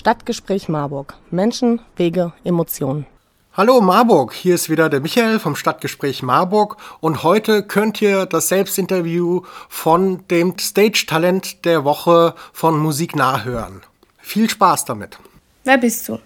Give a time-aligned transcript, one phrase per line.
[0.00, 1.18] Stadtgespräch Marburg.
[1.30, 3.04] Menschen, Wege, Emotionen.
[3.52, 8.48] Hallo Marburg, hier ist wieder der Michael vom Stadtgespräch Marburg und heute könnt ihr das
[8.48, 13.82] Selbstinterview von dem Stage-Talent der Woche von Musik nachhören.
[14.16, 15.18] Viel Spaß damit.
[15.64, 16.18] Wer bist du?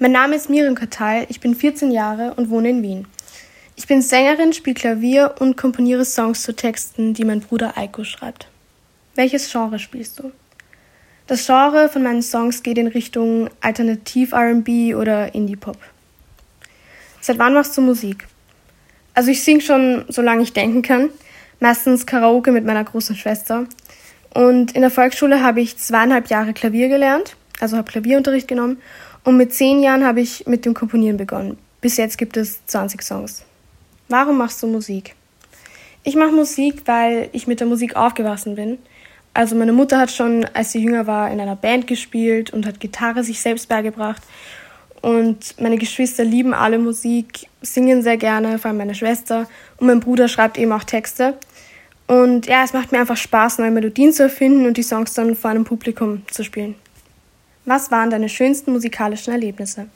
[0.00, 3.06] Mein Name ist Miriam Katal, ich bin 14 Jahre und wohne in Wien.
[3.76, 8.48] Ich bin Sängerin, spiele Klavier und komponiere Songs zu Texten, die mein Bruder Eiko schreibt.
[9.14, 10.32] Welches Genre spielst du?
[11.26, 15.76] Das Genre von meinen Songs geht in Richtung Alternativ RB oder Indie-Pop.
[17.20, 18.28] Seit wann machst du Musik?
[19.12, 21.10] Also ich singe schon, solange ich denken kann.
[21.58, 23.66] Meistens Karaoke mit meiner großen Schwester.
[24.34, 28.80] Und in der Volksschule habe ich zweieinhalb Jahre Klavier gelernt, also habe Klavierunterricht genommen.
[29.24, 31.58] Und mit zehn Jahren habe ich mit dem Komponieren begonnen.
[31.80, 33.42] Bis jetzt gibt es 20 Songs.
[34.08, 35.16] Warum machst du Musik?
[36.04, 38.78] Ich mache Musik, weil ich mit der Musik aufgewachsen bin.
[39.36, 42.80] Also meine Mutter hat schon, als sie jünger war, in einer Band gespielt und hat
[42.80, 44.22] Gitarre sich selbst beigebracht.
[45.02, 49.46] Und meine Geschwister lieben alle Musik, singen sehr gerne, vor allem meine Schwester.
[49.76, 51.34] Und mein Bruder schreibt eben auch Texte.
[52.06, 55.36] Und ja, es macht mir einfach Spaß, neue Melodien zu erfinden und die Songs dann
[55.36, 56.74] vor einem Publikum zu spielen.
[57.66, 59.88] Was waren deine schönsten musikalischen Erlebnisse?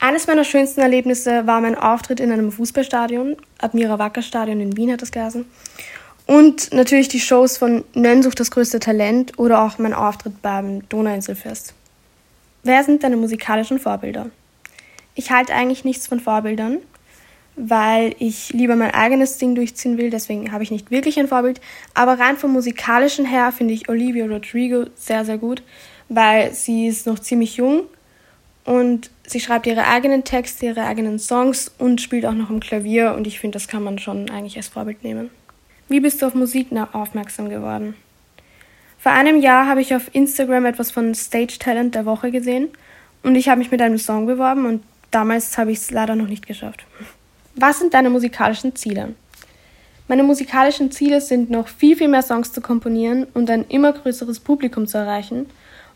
[0.00, 4.90] Eines meiner schönsten Erlebnisse war mein Auftritt in einem Fußballstadion, Admira Wacker Stadion in Wien
[4.90, 5.44] hat das geheißen.
[6.26, 10.86] Und natürlich die Shows von Nön sucht das größte Talent oder auch mein Auftritt beim
[10.88, 11.72] Donauinselfest.
[12.64, 14.30] Wer sind deine musikalischen Vorbilder?
[15.14, 16.78] Ich halte eigentlich nichts von Vorbildern,
[17.54, 21.60] weil ich lieber mein eigenes Ding durchziehen will, deswegen habe ich nicht wirklich ein Vorbild.
[21.94, 25.62] Aber rein vom musikalischen her finde ich Olivia Rodrigo sehr, sehr gut,
[26.08, 27.82] weil sie ist noch ziemlich jung
[28.64, 33.14] und sie schreibt ihre eigenen Texte, ihre eigenen Songs und spielt auch noch im Klavier
[33.14, 35.30] und ich finde, das kann man schon eigentlich als Vorbild nehmen.
[35.88, 37.94] Wie bist du auf Musik aufmerksam geworden?
[38.98, 42.70] Vor einem Jahr habe ich auf Instagram etwas von Stage Talent der Woche gesehen
[43.22, 44.82] und ich habe mich mit einem Song beworben und
[45.12, 46.84] damals habe ich es leider noch nicht geschafft.
[47.54, 49.14] Was sind deine musikalischen Ziele?
[50.08, 54.40] Meine musikalischen Ziele sind noch viel, viel mehr Songs zu komponieren und ein immer größeres
[54.40, 55.46] Publikum zu erreichen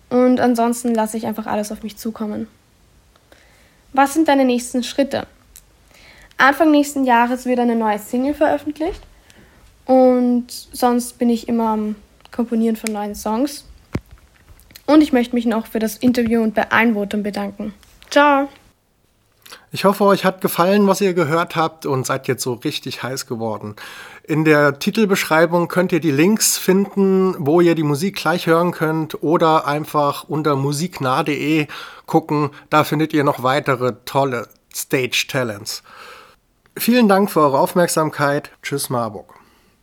[0.09, 2.47] und ansonsten lasse ich einfach alles auf mich zukommen.
[3.93, 5.27] Was sind deine nächsten Schritte?
[6.37, 9.03] Anfang nächsten Jahres wird eine neue Single veröffentlicht
[9.87, 11.97] und sonst bin ich immer am
[12.31, 13.65] Komponieren von neuen Songs.
[14.87, 17.75] Und ich möchte mich noch für das Interview und bei allen Voten bedanken.
[18.11, 18.49] Ciao!
[19.73, 23.27] Ich hoffe, euch hat gefallen, was ihr gehört habt und seid jetzt so richtig heiß
[23.27, 23.77] geworden.
[24.25, 29.23] In der Titelbeschreibung könnt ihr die Links finden, wo ihr die Musik gleich hören könnt
[29.23, 31.69] oder einfach unter musiknah.de
[32.07, 32.51] gucken.
[32.69, 35.83] Da findet ihr noch weitere tolle Stage Talents.
[36.77, 38.51] Vielen Dank für eure Aufmerksamkeit.
[38.63, 39.40] Tschüss Marburg.